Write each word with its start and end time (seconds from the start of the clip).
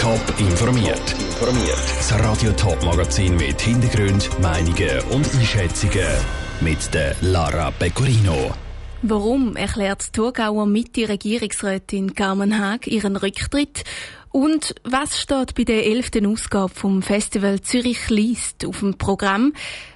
Top 0.00 0.20
informiert. 0.38 1.12
Informiert. 1.12 1.78
Das 1.96 2.12
Radio 2.20 2.52
Top 2.52 2.82
Magazin 2.84 3.34
mit 3.36 3.60
Hintergrund, 3.60 4.28
Meinungen 4.40 5.00
und 5.10 5.26
Einschätzungen 5.34 6.06
mit 6.60 6.92
der 6.92 7.16
Lara 7.22 7.70
Pecorino. 7.70 8.52
Warum 9.02 9.56
erklärt 9.56 10.06
die 10.06 10.12
Thurgauer 10.12 10.66
Mitte-Regierungsrätin 10.66 12.14
Carmen 12.14 12.58
Haag 12.58 12.86
ihren 12.86 13.16
Rücktritt? 13.16 13.84
Und 14.30 14.74
was 14.84 15.18
steht 15.18 15.54
bei 15.54 15.64
der 15.64 15.86
11. 15.86 16.10
Ausgabe 16.26 16.74
vom 16.74 17.00
Festival 17.02 17.62
Zürich 17.62 18.10
liest 18.10 18.66
auf 18.66 18.80
dem 18.80 18.98
Programm? 18.98 19.54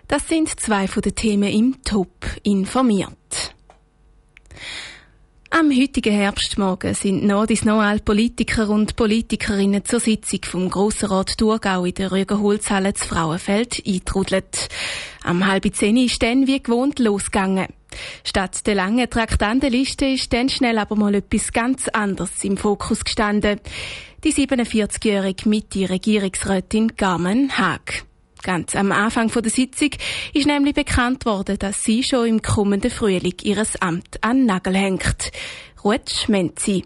Das 0.09 0.27
sind 0.29 0.48
zwei 0.61 0.89
von 0.89 1.03
den 1.03 1.14
Themen 1.14 1.53
im 1.53 1.82
Top 1.85 2.25
informiert. 2.43 3.55
Am 5.53 5.73
heutigen 5.77 6.14
Herbstmorgen 6.14 6.95
sind 6.95 7.25
noch 7.25 7.45
noch 7.64 7.80
alle 7.80 7.99
Politiker 7.99 8.71
und 8.71 8.95
Politikerinnen 8.95 9.85
zur 9.85 9.99
Sitzung 9.99 10.41
vom 10.45 10.71
Grossenrat 10.71 11.37
Thurgau 11.37 11.85
in 11.85 11.95
der 11.95 12.13
Rügerholzhalle 12.13 12.95
zu 12.95 13.08
Frauenfeld 13.08 13.82
eintrudelt. 13.85 14.68
Am 15.25 15.44
halb 15.49 15.67
zehn 15.75 15.96
ist 15.96 16.22
dann 16.22 16.46
wie 16.46 16.63
gewohnt 16.63 17.00
losgegangen. 17.00 17.67
Statt 18.22 18.64
der 18.68 18.77
langen 18.77 19.11
Traktandenliste 19.11 20.07
ist 20.07 20.32
dann 20.32 20.49
schnell 20.49 20.79
aber 20.79 20.94
mal 20.94 21.17
etwas 21.17 21.53
ganz 21.53 21.89
anderes 21.89 22.44
im 22.44 22.57
Fokus 22.57 23.05
gestanden. 23.05 23.61
Die 24.22 24.32
47-jährige 24.32 25.49
Mitte-Regierungsrätin 25.49 26.96
Carmen 26.96 27.58
Haag. 27.58 28.05
Ganz 28.43 28.75
am 28.75 28.93
Anfang 28.93 29.29
der 29.29 29.50
Sitzung 29.50 29.90
ist 30.32 30.46
nämlich 30.46 30.75
bekannt 30.75 31.26
worden, 31.26 31.58
dass 31.58 31.85
sie 31.85 32.03
schon 32.03 32.27
im 32.27 32.42
kommenden 32.42 32.91
Frühling 32.91 33.34
ihres 33.42 33.80
Amt 33.83 34.22
an 34.22 34.47
Nagel 34.47 34.75
hängt. 34.75 35.33
Ruth 35.84 36.11
Schmenzi. 36.11 36.84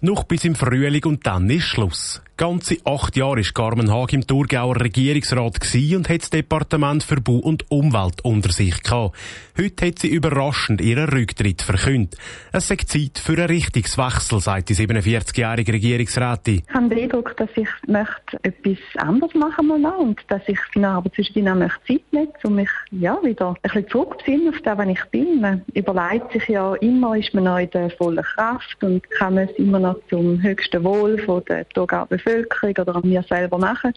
Noch 0.00 0.24
bis 0.24 0.44
im 0.44 0.54
Frühling 0.54 1.04
und 1.04 1.26
dann 1.26 1.48
ist 1.48 1.64
Schluss. 1.64 2.20
Ganze 2.42 2.78
acht 2.84 3.16
Jahre 3.16 3.36
war 3.36 3.52
Carmen 3.54 3.92
Haag 3.92 4.12
im 4.14 4.26
Thurgauer 4.26 4.80
Regierungsrat 4.80 5.60
und 5.94 6.08
hat 6.08 6.22
das 6.22 6.30
Departement 6.30 7.04
für 7.04 7.20
Bau 7.20 7.36
und 7.36 7.70
Umwelt 7.70 8.24
unter 8.24 8.50
sich 8.50 8.82
gehabt. 8.82 9.16
Heute 9.56 9.86
hat 9.86 10.00
sie 10.00 10.08
überraschend 10.08 10.80
ihren 10.80 11.08
Rücktritt 11.08 11.62
verkündet. 11.62 12.18
Es 12.50 12.68
ist 12.68 12.88
Zeit 12.88 13.20
für 13.20 13.34
einen 13.34 13.46
Richtungswechsel, 13.46 14.40
sagt 14.40 14.70
die 14.70 14.74
47-jährige 14.74 15.72
Regierungsrätin. 15.72 16.62
Ich 16.68 16.74
habe 16.74 16.88
den 16.88 17.04
Eindruck, 17.04 17.36
dass 17.36 17.50
ich 17.54 17.68
möchte 17.86 18.42
etwas 18.42 18.78
anderes 18.96 19.34
machen 19.34 19.68
möchte 19.68 19.96
und 19.98 20.20
dass 20.26 20.42
ich 20.48 20.58
in 20.74 20.82
der 20.82 20.90
Arbeit 20.90 21.14
zwischendurch 21.14 21.54
möchte 21.54 21.86
Zeit 21.86 22.02
nehmen 22.10 22.32
um 22.42 22.54
mich 22.56 22.70
ja, 22.90 23.22
wieder 23.22 23.50
ein 23.50 23.56
bisschen 23.62 23.88
zurückzufinden 23.88 24.48
auf 24.48 24.60
das, 24.64 24.78
was 24.78 24.88
ich 24.88 25.04
bin. 25.12 25.40
Man 25.40 25.62
überlegt 25.74 26.32
sich 26.32 26.48
ja 26.48 26.74
immer, 26.74 27.16
ist 27.16 27.32
man 27.34 27.44
noch 27.44 27.58
in 27.58 27.70
der 27.70 27.90
vollen 27.90 28.24
Kraft 28.24 28.82
und 28.82 29.08
kann 29.10 29.38
es 29.38 29.50
immer 29.58 29.78
noch 29.78 29.96
zum 30.10 30.42
höchsten 30.42 30.82
Wohl 30.82 31.18
von 31.20 31.44
der 31.44 31.68
Thurgauer 31.68 32.06
Bevölkerung 32.06 32.31
Bevölkerung 32.32 32.74
oder 32.78 32.96
an 32.96 33.08
mir 33.08 33.22
selber 33.22 33.58
machen. 33.58 33.92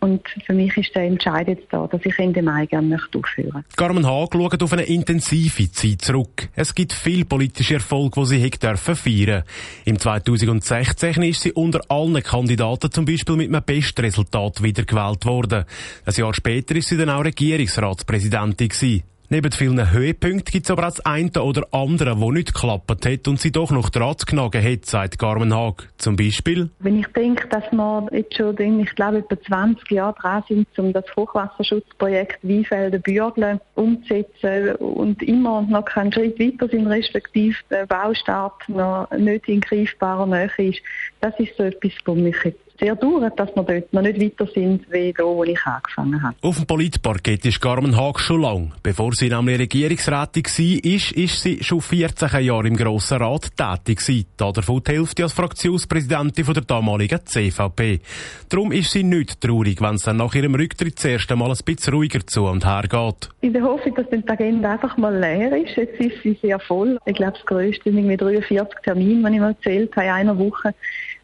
Und 0.00 0.26
für 0.44 0.52
mich 0.52 0.76
ist 0.76 0.92
der 0.96 1.04
Entscheid 1.04 1.46
jetzt 1.46 1.68
da, 1.70 1.86
dass 1.86 2.00
ich 2.04 2.18
Ende 2.18 2.42
Mai 2.42 2.66
gerne 2.66 2.88
möchte 2.88 3.18
aufführen 3.18 3.64
Carmen 3.76 4.04
Haag 4.04 4.30
schaut 4.32 4.60
auf 4.60 4.72
eine 4.72 4.82
intensive 4.82 5.70
Zeit 5.70 6.02
zurück. 6.02 6.48
Es 6.56 6.74
gibt 6.74 6.92
viel 6.92 7.24
politische 7.24 7.74
Erfolge, 7.74 8.20
die 8.22 8.26
sie 8.26 8.50
dürfen 8.50 8.96
feiern 8.96 9.44
Im 9.84 10.00
2016 10.00 11.22
ist 11.22 11.42
sie 11.42 11.52
unter 11.52 11.80
allen 11.88 12.20
Kandidaten 12.20 12.90
zum 12.90 13.04
Beispiel 13.04 13.36
mit 13.36 13.48
einem 13.48 13.62
Bestresultat 13.64 14.64
wiedergewählt 14.64 15.24
worden. 15.24 15.66
Ein 16.04 16.14
Jahr 16.14 16.34
später 16.34 16.74
ist 16.74 16.88
sie 16.88 16.96
dann 16.96 17.10
auch 17.10 17.24
Regierungsratspräsidentin 17.24 18.70
gewesen. 18.70 19.04
Neben 19.32 19.50
vielen 19.50 19.90
Höhepunkten 19.90 20.52
gibt 20.52 20.66
es 20.66 20.70
aber 20.70 20.82
auch 20.82 20.90
das 20.90 21.06
eine 21.06 21.30
oder 21.42 21.66
andere, 21.72 22.10
das 22.10 22.18
nicht 22.18 22.52
geklappt 22.52 23.06
hat 23.06 23.26
und 23.26 23.40
sie 23.40 23.50
doch 23.50 23.70
noch 23.70 23.88
dran 23.88 24.18
zu 24.18 24.26
knagen 24.26 24.62
hat, 24.62 24.84
sagt 24.84 25.18
Carmen 25.18 25.54
Haag. 25.54 25.88
Zum 25.96 26.16
Beispiel? 26.16 26.68
Wenn 26.80 26.98
ich 26.98 27.06
denke, 27.16 27.48
dass 27.48 27.64
wir 27.72 28.08
jetzt 28.12 28.36
schon, 28.36 28.54
ich 28.58 28.94
glaube, 28.94 29.20
etwa 29.20 29.40
20 29.40 29.90
Jahre 29.90 30.14
dran 30.20 30.44
sind, 30.46 30.66
um 30.76 30.92
das 30.92 31.06
Hochwasserschutzprojekt 31.16 32.40
Weinfelden 32.46 33.00
Bürgle 33.00 33.58
umzusetzen 33.74 34.74
und 34.76 35.22
immer 35.22 35.62
noch 35.62 35.86
keinen 35.86 36.12
Schritt 36.12 36.38
weiter 36.38 36.68
sind, 36.68 36.86
respektive 36.88 37.56
der 37.70 37.86
Baustart 37.86 38.68
noch 38.68 39.10
nicht 39.12 39.48
in 39.48 39.62
greifbarer 39.62 40.26
Nähe 40.26 40.50
ist, 40.58 40.82
das 41.22 41.32
ist 41.38 41.56
so 41.56 41.62
etwas, 41.62 41.92
was 42.04 42.16
mich 42.16 42.36
jetzt 42.44 42.71
sehr 42.82 42.96
dauert, 42.96 43.38
dass 43.38 43.54
wir 43.54 43.62
dort 43.62 43.92
noch 43.92 44.02
nicht 44.02 44.20
weiter 44.20 44.50
sind, 44.52 44.90
wie 44.90 45.12
da, 45.12 45.24
wo 45.24 45.44
ich 45.44 45.58
angefangen 45.64 46.20
habe. 46.20 46.34
Auf 46.42 46.56
dem 46.56 46.66
Politparkett 46.66 47.44
ist 47.44 47.60
Carmen 47.60 47.96
Haag 47.96 48.18
schon 48.18 48.42
lang. 48.42 48.72
Bevor 48.82 49.12
sie 49.12 49.28
nämlich 49.28 49.60
Regierungsrätin 49.60 50.44
war, 50.44 50.92
ist, 50.92 51.12
ist 51.12 51.42
sie 51.42 51.62
schon 51.62 51.80
14 51.80 52.42
Jahre 52.42 52.66
im 52.66 52.76
Grossen 52.76 53.18
Rat 53.18 53.56
tätig 53.56 54.00
gewesen. 54.00 54.26
Davon 54.36 54.82
die 54.82 54.92
Hälfte 54.92 55.22
als 55.22 55.32
Fraktionspräsidentin 55.32 56.44
der 56.52 56.62
damaligen 56.62 57.20
CVP. 57.24 58.00
Darum 58.48 58.72
ist 58.72 58.90
sie 58.90 59.04
nicht 59.04 59.40
traurig, 59.40 59.80
wenn 59.80 59.94
es 59.94 60.02
dann 60.02 60.16
nach 60.16 60.34
ihrem 60.34 60.54
Rücktritt 60.54 60.96
das 60.96 61.04
erste 61.04 61.36
Mal 61.36 61.50
ein 61.50 61.58
bisschen 61.64 61.94
ruhiger 61.94 62.26
zu 62.26 62.44
und 62.46 62.66
her 62.66 62.82
geht. 62.88 63.28
In 63.42 63.52
der 63.52 63.62
Hoffnung, 63.62 63.94
dass 63.94 64.10
die 64.10 64.28
Agenda 64.28 64.72
einfach 64.72 64.96
mal 64.96 65.16
leer 65.16 65.56
ist. 65.56 65.76
Jetzt 65.76 66.00
ist 66.00 66.22
sie 66.22 66.36
sehr 66.42 66.58
voll. 66.58 66.98
Ich 67.06 67.14
glaube, 67.14 67.34
das 67.34 67.46
grösste 67.46 67.84
sind 67.84 67.98
irgendwie 67.98 68.16
43 68.16 68.80
Termine, 68.82 69.30
die 69.30 69.34
ich 69.36 69.40
mal 69.40 69.48
erzählt 69.50 69.94
habe, 69.96 70.06
in 70.06 70.12
einer 70.12 70.38
Woche 70.38 70.74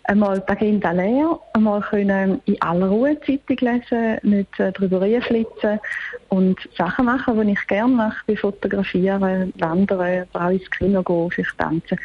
einmal 0.08 0.40
die 0.40 0.48
Agenda 0.48 0.90
leer, 0.90 1.38
einmal 1.52 1.80
können 1.82 2.40
in 2.46 2.60
aller 2.60 2.88
Ruhe 2.88 3.18
Zeitung 3.20 3.56
lesen, 3.60 4.18
nicht 4.22 4.58
äh, 4.58 4.72
drüber 4.72 5.00
flitzen 5.20 5.78
und 6.28 6.58
Sachen 6.76 7.04
machen, 7.04 7.46
die 7.46 7.52
ich 7.52 7.66
gerne 7.66 7.94
mache, 7.94 8.16
wie 8.26 8.36
fotografieren, 8.36 9.52
wandern, 9.58 10.26
auch 10.32 10.50
ins 10.50 10.70
Kino 10.70 11.02
gehen, 11.02 11.30
vielleicht 11.30 11.58
tanzen. 11.58 11.98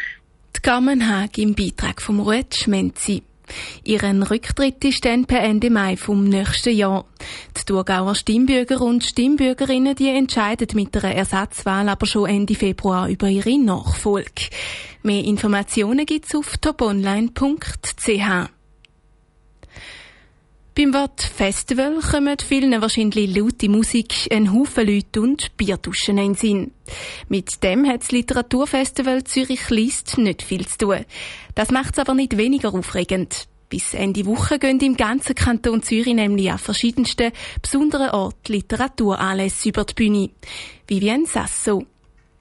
Die 0.56 0.62
Carmen 0.62 1.02
im 1.38 1.56
Beitrag 1.56 2.02
vom 2.02 2.20
Ruth 2.20 2.56
Schmenzi. 2.56 3.24
Ihren 3.84 4.24
Rücktritt 4.24 4.84
ist 4.86 5.06
dann 5.06 5.26
per 5.26 5.42
Ende 5.42 5.70
Mai 5.70 5.98
vom 5.98 6.24
nächsten 6.24 6.76
Jahr. 6.76 7.06
Die 7.58 7.66
Thurgauer 7.66 8.16
Stimmbürger 8.16 8.82
und 8.82 9.04
Stimmbürgerinnen 9.04 9.96
die 9.96 10.10
entscheiden 10.10 10.68
mit 10.74 10.96
einer 10.96 11.16
Ersatzwahl 11.16 11.90
aber 11.90 12.06
schon 12.06 12.30
Ende 12.30 12.56
Februar 12.56 13.10
über 13.10 13.28
ihre 13.28 13.58
Nachfolge. 13.58 14.50
Mehr 15.04 15.24
Informationen 15.24 16.06
gibt's 16.06 16.36
auf 16.36 16.58
toponline.ch. 16.58 18.50
Beim 20.76 20.92
Wort 20.96 21.22
Festival 21.22 22.00
kommen 22.00 22.36
vielen 22.40 22.82
wahrscheinlich 22.82 23.36
laute 23.36 23.70
Musik, 23.70 24.28
ein 24.32 24.52
Haufen 24.52 24.88
Leute 24.88 25.22
und 25.22 25.56
Bierduschen 25.56 26.18
in 26.18 26.34
Sinn. 26.34 26.72
Mit 27.30 27.64
dem 27.64 27.88
hat 27.88 28.02
das 28.02 28.12
Literaturfestival 28.12 29.24
Zürich 29.24 29.70
liest 29.70 30.18
nicht 30.18 30.42
viel 30.42 30.66
zu 30.66 30.78
tun. 30.80 31.06
Das 31.54 31.70
macht 31.70 31.94
es 31.94 32.00
aber 32.00 32.16
nicht 32.16 32.38
weniger 32.38 32.74
aufregend. 32.74 33.48
Bis 33.70 33.94
Ende 33.94 34.26
Woche 34.26 34.58
gehen 34.58 34.80
im 34.80 34.98
ganzen 34.98 35.36
Kanton 35.36 35.84
Zürich 35.84 36.16
nämlich 36.16 36.52
an 36.52 36.58
verschiedensten 36.58 37.34
besonderen 37.62 38.10
Orten 38.10 38.54
Literaturanlässe 38.54 39.70
über 39.70 39.86
die 39.86 39.94
Bühne. 39.94 40.30
Vivienne 40.88 41.28
Sasso. 41.28 41.86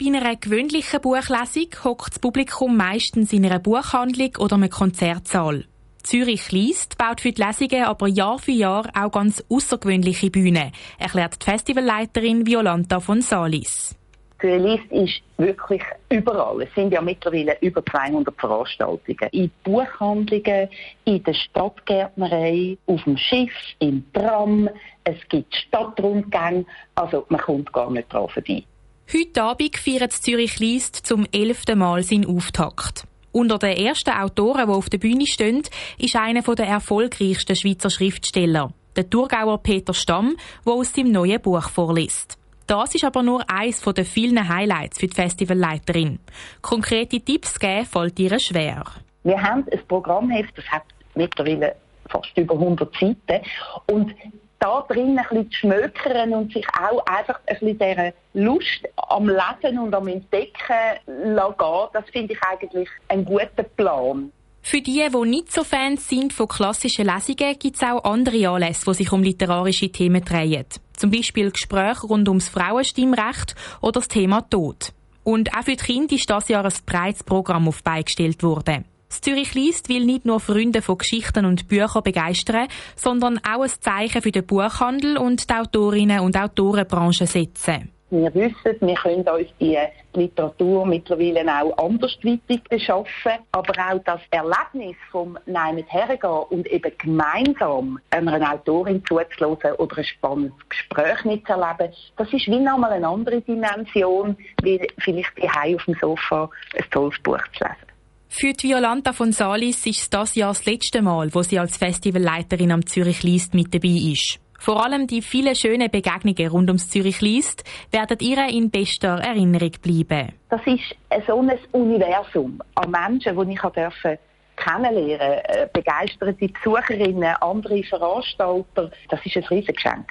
Bei 0.00 0.06
einer 0.06 0.37
gewöhnlichen 0.37 1.03
Buchlesung 1.03 1.69
hockt 1.84 2.12
das 2.12 2.19
Publikum 2.19 2.78
meistens 2.78 3.31
in 3.34 3.44
einer 3.44 3.59
Buchhandlung 3.59 4.37
oder 4.38 4.56
einem 4.56 4.71
Konzertsaal. 4.71 5.66
Zürich 6.03 6.51
liest, 6.53 6.99
baut 6.99 7.21
für 7.21 7.33
die 7.33 7.43
Lesungen 7.43 7.85
aber 7.85 8.09
Jahr 8.09 8.39
für 8.39 8.53
Jahr 8.53 8.89
auch 8.95 9.11
ganz 9.11 9.45
außergewöhnliche 9.49 10.31
Bühnen, 10.31 10.73
erklärt 10.99 11.41
die 11.41 11.51
Festivalleiterin 11.51 12.47
Violanta 12.47 13.01
von 13.01 13.21
Salis. 13.21 13.97
Zürich 14.41 14.63
liest 14.63 14.93
ist 14.93 15.23
wirklich 15.39 15.83
überall. 16.11 16.63
Es 16.63 16.75
sind 16.75 16.93
ja 16.93 17.01
mittlerweile 17.01 17.57
über 17.61 17.85
200 17.85 18.35
Veranstaltungen. 18.39 19.29
In 19.31 19.51
Buchhandlungen, 19.63 20.69
in 21.05 21.23
der 21.23 21.35
Stadtgärtnerei, 21.35 22.77
auf 22.87 23.05
dem 23.05 23.17
Schiff, 23.17 23.53
im 23.79 24.05
Tram. 24.13 24.69
Es 25.05 25.17
gibt 25.29 25.55
Stadtrundgänge. 25.55 26.65
Also 26.97 27.25
man 27.29 27.41
kommt 27.41 27.73
gar 27.73 27.91
nicht 27.91 28.13
dran 28.13 28.29
vorbei. 28.29 28.65
Heute 29.13 29.43
Abend 29.43 29.77
feiert 29.77 30.13
Zürich 30.13 30.59
liest 30.59 30.97
zum 30.97 31.27
elften 31.33 31.79
Mal 31.79 32.03
seinen 32.03 32.27
Auftakt. 32.27 33.07
Unter 33.32 33.59
den 33.59 33.76
ersten 33.78 34.10
Autoren, 34.10 34.66
die 34.66 34.72
auf 34.72 34.91
der 34.91 34.98
Bühne 34.98 35.26
stehen, 35.26 35.62
ist 35.98 36.16
einer 36.16 36.43
der 36.43 36.66
erfolgreichsten 36.66 37.56
Schweizer 37.56 37.89
Schriftsteller, 37.89 38.72
der 38.95 39.09
Thurgauer 39.09 39.62
Peter 39.62 39.95
Stamm, 39.95 40.36
der 40.66 40.74
aus 40.74 40.92
seinem 40.92 41.12
neuen 41.12 41.41
Buch 41.41 41.71
vorliest. 41.71 42.39
Das 42.66 42.95
ist 42.95 43.04
aber 43.04 43.22
nur 43.22 43.42
eines 43.51 43.80
der 43.80 44.04
vielen 44.04 44.48
Highlights 44.48 44.98
für 44.98 45.07
die 45.07 45.15
Festivalleiterin. 45.15 46.18
Konkrete 46.60 47.21
Tipps 47.21 47.59
geben 47.59 47.86
fällt 47.86 48.18
ihr 48.21 48.39
schwer. 48.39 48.84
Wir 49.24 49.42
haben 49.42 49.65
ein 49.71 49.80
Programmheft, 49.89 50.57
das 50.57 50.66
hat 50.66 50.84
mittlerweile 51.15 51.77
fast 52.09 52.36
über 52.36 52.54
100 52.54 52.92
Seiten. 52.95 53.47
Und 53.86 54.15
da 54.62 54.84
drin 54.88 55.18
ein 55.18 55.24
bisschen 55.28 55.50
zu 55.50 55.59
schmökern 55.59 56.32
und 56.34 56.53
sich 56.53 56.66
auch 56.68 57.04
einfach 57.06 57.41
ein 57.47 57.59
bisschen 57.59 57.78
dieser 57.78 58.12
Lust 58.34 58.88
am 58.97 59.28
Lesen 59.28 59.78
und 59.78 59.94
am 59.94 60.06
Entdecken 60.06 61.00
lassen, 61.06 61.91
das 61.92 62.04
finde 62.12 62.34
ich 62.34 62.42
eigentlich 62.42 62.88
einen 63.09 63.24
guten 63.24 63.64
Plan. 63.76 64.32
Für 64.64 64.80
die, 64.80 65.04
die 65.12 65.28
nicht 65.28 65.53
so 65.53 65.64
Fans 65.64 66.09
sind 66.09 66.32
von 66.32 66.47
klassischen 66.47 67.06
Lesungen, 67.06 67.59
gibt 67.59 67.76
es 67.76 67.82
auch 67.82 68.04
andere 68.04 68.48
Anlässe, 68.48 68.84
die 68.86 68.94
sich 68.94 69.12
um 69.12 69.24
literarische 69.24 69.91
Themen 69.91 70.24
drehen. 70.24 70.66
Zum 70.97 71.10
Beispiel 71.10 71.50
Gespräche 71.50 72.06
rund 72.06 72.28
ums 72.28 72.48
Frauenstimmrecht 72.48 73.56
oder 73.80 73.92
das 73.92 74.06
Thema 74.06 74.42
Tod. 74.42 74.92
Und 75.24 75.53
auch 75.56 75.64
für 75.64 75.74
die 75.74 75.84
Kinder 75.84 76.14
ist 76.14 76.30
das 76.30 76.48
Jahr 76.48 76.64
ein 76.64 76.72
breites 76.86 77.24
Programm 77.24 77.66
auf 77.66 77.82
beigestellt 77.82 78.44
worden. 78.44 78.84
Das 79.12 79.20
Zürich 79.20 79.53
liest 79.53 79.91
will 79.91 80.06
nicht 80.06 80.24
nur 80.24 80.41
Freunde 80.41 80.80
von 80.80 80.97
Geschichten 80.97 81.44
und 81.44 81.68
Büchern 81.68 82.03
begeistern, 82.03 82.66
sondern 82.97 83.38
auch 83.47 83.60
ein 83.60 83.68
Zeichen 83.68 84.22
für 84.22 84.32
den 84.32 84.47
Buchhandel 84.47 85.18
und 85.18 85.50
die 85.50 85.54
Autorinnen 85.54 86.20
und 86.20 86.34
Autorenbranche 86.34 87.26
setzen. 87.26 87.92
Wir 88.09 88.34
wissen, 88.34 88.78
wir 88.80 88.94
können 88.94 89.28
uns 89.28 89.48
die 89.60 89.76
Literatur 90.14 90.86
mittlerweile 90.86 91.44
auch 91.47 91.76
andersweitig 91.76 92.62
beschaffen, 92.70 93.32
aber 93.53 93.74
auch 93.74 94.03
das 94.03 94.22
Erlebnis 94.30 94.97
vom 95.10 95.38
Nein 95.44 95.84
hergehen 95.88 96.44
und 96.48 96.66
eben 96.68 96.92
gemeinsam 96.97 98.00
einer 98.09 98.50
Autorin 98.50 99.04
zuzulassen 99.04 99.72
oder 99.76 99.98
ein 99.98 100.04
spannendes 100.04 100.68
Gespräch 100.70 101.22
mitzuerleben, 101.26 101.94
das 102.16 102.32
ist 102.32 102.47
wie 102.47 102.60
nochmal 102.60 102.92
eine 102.92 103.09
andere 103.09 103.42
Dimension, 103.42 104.38
wie 104.62 104.80
vielleicht 105.00 105.36
die 105.36 105.74
auf 105.74 105.84
dem 105.84 105.97
Sofa 106.00 106.48
ein 106.78 106.91
tolles 106.91 107.18
Buch 107.22 107.42
zu 107.59 107.64
lesen. 107.64 107.91
Für 108.34 108.55
die 108.55 108.71
Violanta 108.71 109.13
von 109.13 109.31
Salis 109.31 109.84
ist 109.84 110.01
es 110.01 110.11
das 110.11 110.34
Jahr 110.34 110.49
das 110.49 110.65
letzte 110.65 111.03
Mal, 111.03 111.33
wo 111.34 111.43
sie 111.43 111.59
als 111.59 111.77
Festivalleiterin 111.77 112.73
am 112.73 112.87
Zürich 112.87 113.23
Liest 113.23 113.53
mit 113.53 113.75
dabei 113.75 114.11
ist. 114.11 114.41
Vor 114.59 114.83
allem 114.83 115.07
die 115.07 115.21
vielen 115.21 115.55
schönen 115.55 115.91
Begegnungen 115.91 116.49
rund 116.49 116.71
ums 116.71 116.89
Zürich 116.89 117.21
Liest 117.21 117.63
werden 117.91 118.17
ihr 118.21 118.49
in 118.49 118.71
bester 118.71 119.19
Erinnerung 119.21 119.73
bleiben. 119.83 120.33
Das 120.49 120.63
ist 120.65 121.27
so 121.27 121.41
ein 121.41 121.53
Universum 121.73 122.59
an 122.75 122.91
Menschen, 122.91 123.37
die 123.37 123.53
ich 123.53 123.61
durfte 123.61 124.19
kennenlernen, 124.57 125.39
äh, 125.45 125.69
begeisterte 125.71 126.49
Besucherinnen, 126.49 127.37
andere 127.39 127.83
Veranstalter. 127.84 128.91
Das 129.11 129.21
ist 129.27 129.37
ein 129.37 129.45
Riesengeschenk. 129.45 130.09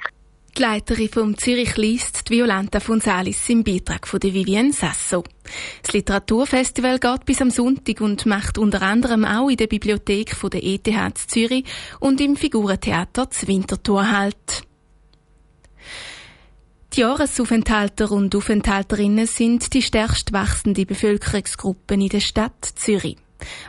Die 0.56 0.62
Leiterin 0.62 1.08
vom 1.08 1.36
Zürich 1.36 1.76
liest 1.76 2.28
die 2.28 2.34
Violenta 2.34 2.78
Salis 2.78 3.48
im 3.48 3.64
Beitrag 3.64 4.06
von 4.06 4.20
der 4.20 4.32
Vivienne 4.34 4.72
Sasso. 4.72 5.24
Das 5.82 5.92
Literaturfestival 5.92 6.98
geht 6.98 7.24
bis 7.24 7.40
am 7.40 7.50
Sonntag 7.50 8.00
und 8.00 8.26
macht 8.26 8.58
unter 8.58 8.82
anderem 8.82 9.24
auch 9.24 9.48
in 9.48 9.56
der 9.56 9.66
Bibliothek 9.66 10.34
von 10.34 10.50
der 10.50 10.62
ETH 10.62 10.88
Zürich 11.26 11.64
und 12.00 12.20
im 12.20 12.36
Figurentheater 12.36 13.26
das 13.26 13.46
Winterthur 13.46 14.10
halt. 14.10 14.64
Die 16.94 17.00
Jahresaufenthalter 17.00 18.10
und 18.10 18.36
Aufenthalterinnen 18.36 19.26
sind 19.26 19.72
die 19.72 19.80
stärkst 19.80 20.34
wachsende 20.34 20.84
Bevölkerungsgruppen 20.84 22.02
in 22.02 22.08
der 22.08 22.20
Stadt 22.20 22.64
Zürich. 22.74 23.16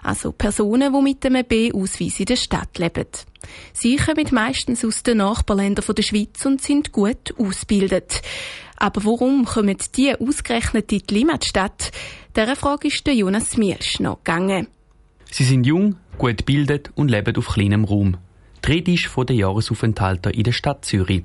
Also 0.03 0.31
Personen, 0.31 0.93
die 0.93 1.01
mit 1.01 1.25
einem 1.25 1.45
B-Ausweis 1.45 2.19
in 2.19 2.25
der 2.25 2.35
Stadt 2.35 2.77
leben. 2.77 3.07
Sie 3.73 3.97
kommen 3.97 4.27
meistens 4.31 4.85
aus 4.85 5.03
den 5.03 5.17
Nachbarländern 5.17 5.95
der 5.95 6.03
Schweiz 6.03 6.45
und 6.45 6.61
sind 6.61 6.91
gut 6.91 7.33
ausgebildet. 7.37 8.21
Aber 8.77 9.05
warum 9.05 9.45
kommen 9.45 9.77
die 9.95 10.15
ausgerechnet 10.15 10.91
in 10.91 11.01
die 11.09 11.13
Limmatstadt? 11.15 11.91
Dieser 12.35 12.55
Frage 12.55 12.87
ist 12.87 13.05
der 13.05 13.15
Jonas 13.15 13.57
Mielsch 13.57 13.99
noch 13.99 14.17
gegangen. 14.23 14.67
Sie 15.31 15.43
sind 15.43 15.65
jung, 15.65 15.95
gut 16.17 16.37
gebildet 16.37 16.91
und 16.95 17.09
leben 17.09 17.35
auf 17.37 17.47
kleinem 17.47 17.85
Raum. 17.85 18.17
Die 18.65 18.71
Rede 18.71 18.93
ist 18.93 19.05
von 19.05 19.25
den 19.25 19.37
Jahresaufenthaltern 19.37 20.33
in 20.33 20.43
der 20.43 20.51
Stadt 20.51 20.85
Zürich. 20.85 21.23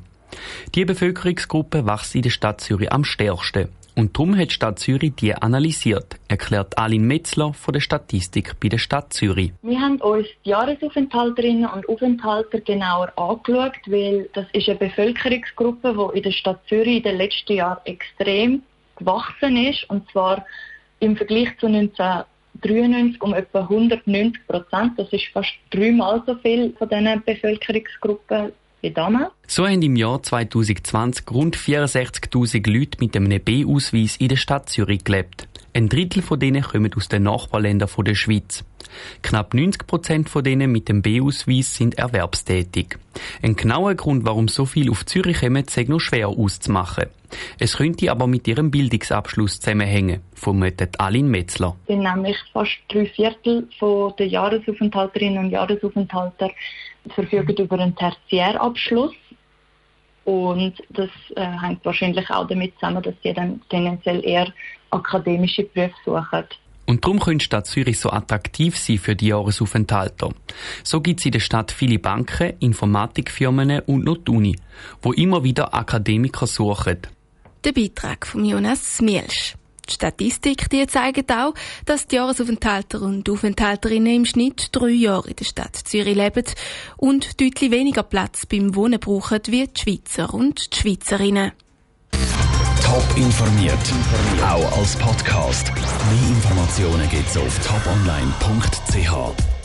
Die 0.75 0.85
Bevölkerungsgruppe 0.85 1.87
wächst 1.87 2.15
in 2.15 2.23
der 2.23 2.31
Stadt 2.31 2.61
Zürich 2.61 2.93
am 2.93 3.05
stärksten. 3.05 3.69
Und 3.99 4.17
darum 4.17 4.39
hat 4.39 4.51
die 4.51 4.55
Stadt 4.55 4.79
Zürich 4.79 5.17
die 5.17 5.35
analysiert, 5.35 6.21
erklärt 6.29 6.79
Aline 6.79 7.05
Metzler 7.05 7.53
von 7.53 7.73
der 7.73 7.81
Statistik 7.81 8.55
bei 8.61 8.69
der 8.69 8.79
Stadt 8.79 9.13
Zürich. 9.13 9.51
Wir 9.63 9.81
haben 9.81 9.97
uns 9.97 10.29
die 10.45 10.51
Jahresaufenthalterinnen 10.51 11.69
und 11.69 11.89
Aufenthalter 11.89 12.61
genauer 12.61 13.13
angeschaut, 13.17 13.73
weil 13.87 14.31
das 14.35 14.47
ist 14.53 14.69
eine 14.69 14.79
Bevölkerungsgruppe, 14.79 15.97
die 16.13 16.19
in 16.19 16.23
der 16.23 16.31
Stadt 16.31 16.61
Zürich 16.69 16.99
in 16.99 17.03
den 17.03 17.17
letzten 17.17 17.55
Jahren 17.55 17.85
extrem 17.87 18.63
gewachsen 18.95 19.57
ist. 19.57 19.91
Und 19.91 20.09
zwar 20.13 20.47
im 21.01 21.17
Vergleich 21.17 21.59
zu 21.59 21.67
1993 21.67 23.21
um 23.21 23.35
etwa 23.35 23.63
190 23.63 24.47
Prozent. 24.47 24.93
Das 24.97 25.13
ist 25.13 25.27
fast 25.33 25.55
dreimal 25.71 26.23
so 26.25 26.37
viel 26.37 26.73
von 26.79 26.89
diesen 26.89 27.21
Bevölkerungsgruppen 27.25 28.53
wie 28.81 28.91
damals. 28.91 29.33
So 29.47 29.67
haben 29.67 29.83
im 29.83 29.97
Jahr 29.97 30.23
2020 30.23 31.31
rund 31.31 31.57
64.000 31.57 32.71
Leute 32.71 32.99
mit 33.01 33.17
einem 33.17 33.41
B-Ausweis 33.43 34.17
in 34.17 34.29
der 34.29 34.37
Stadt 34.37 34.69
Zürich 34.69 35.05
gelebt. 35.05 35.49
Ein 35.79 35.89
Drittel 35.89 36.23
von 36.23 36.41
denen 36.41 36.63
kommen 36.63 36.93
aus 36.97 37.07
den 37.07 37.23
Nachbarländern 37.23 37.89
der 38.05 38.17
Schweiz. 38.17 38.65
Knapp 39.23 39.55
90 39.55 39.87
Prozent 39.87 40.29
von 40.29 40.43
denen 40.43 40.73
mit 40.73 40.89
dem 40.89 41.03
B-Ausweis 41.03 41.77
sind 41.77 41.99
erwerbstätig. 41.99 42.99
Ein 43.45 43.55
genauer 43.55 43.95
Grund, 43.95 44.27
warum 44.27 44.49
so 44.49 44.67
viel 44.67 44.91
auf 44.91 45.07
Zürich 45.07 45.39
kommen, 45.39 45.65
ist 45.65 45.89
noch 45.89 46.01
schwer 46.01 46.31
auszumachen. 46.31 47.05
Es 47.61 47.77
könnte 47.77 48.11
aber 48.11 48.27
mit 48.27 48.49
ihrem 48.49 48.73
Bildungsabschluss 48.73 49.61
zusammenhängen, 49.61 50.21
vermutet 50.35 50.99
Aline 50.99 51.29
Metzler. 51.29 51.77
Sind 51.87 52.03
nämlich 52.03 52.39
fast 52.53 52.77
drei 52.89 53.07
Viertel 53.07 53.69
der 54.19 54.27
Jahresaufenthalterinnen 54.27 55.45
und 55.45 55.51
Jahresaufenthalter 55.51 56.51
verfügen 57.15 57.55
über 57.57 57.79
einen 57.79 57.95
Tertiärabschluss. 57.95 59.15
Und 60.29 60.75
das 60.91 61.09
äh, 61.37 61.47
hängt 61.59 61.83
wahrscheinlich 61.87 62.29
auch 62.29 62.47
damit 62.47 62.75
zusammen, 62.75 63.03
dass 63.03 63.15
sie 63.23 63.33
dann 63.33 63.63
tendenziell 63.71 64.23
eher 64.23 64.53
akademische 64.91 65.65
Berufe 65.65 65.95
suchen. 66.05 66.45
Und 66.85 67.03
darum 67.03 67.19
könnte 67.19 67.39
die 67.39 67.45
Stadt 67.47 67.67
Zürich 67.67 67.99
so 67.99 68.11
attraktiv 68.11 68.77
sein 68.77 68.99
für 68.99 69.17
die 69.17 69.29
Jahresaufenthalter. 69.29 70.29
So 70.85 71.01
gibt 71.01 71.21
es 71.21 71.27
in 71.27 71.33
der 71.33 71.41
Stadt 71.41 71.73
viele 71.73 71.99
Banken, 71.99 72.53
Informatikfirmen 72.61 73.81
und 73.87 74.05
noch 74.05 74.19
die 74.19 74.31
Uni, 74.31 74.57
wo 75.01 75.15
immer 75.15 75.45
wieder 75.45 75.73
Akademiker 75.73 76.47
suchen. 76.47 76.99
Der 77.65 77.73
Beitrag 77.73 78.27
von 78.27 78.45
Jonas 78.45 79.01
Mielsch. 79.01 79.55
Die 79.89 79.95
Statistik 79.95 80.69
die 80.71 80.87
zeigt 80.87 81.31
auch, 81.33 81.55
dass 81.87 82.07
die 82.07 82.17
Jahresaufenthalter 82.17 83.03
und 83.03 83.29
Aufenthalterinnen 83.29 84.17
im 84.17 84.25
Schnitt 84.25 84.69
drei 84.73 84.91
Jahre 84.91 85.31
in 85.31 85.37
der 85.37 85.45
Stadt 85.45 85.77
Zürich 85.77 86.17
leben 86.17 86.45
und 86.97 87.41
deutlich 87.41 87.71
weniger 87.71 88.03
Platz 88.03 88.47
beim 88.47 88.75
Wohnen 88.75 89.01
brauchen 89.01 89.41
wie 89.47 89.67
die 89.67 89.81
Schweizer 89.81 90.33
und 90.35 90.73
die 90.73 90.77
Schweizerinnen. 90.79 91.53
Top 92.83 93.17
informiert, 93.17 93.79
auch 94.43 94.79
als 94.79 94.97
Podcast. 94.97 95.71
Mehr 95.75 96.29
Informationen 96.31 97.09
gibt's 97.11 97.37
auf 97.37 97.59
toponline.ch. 97.67 99.58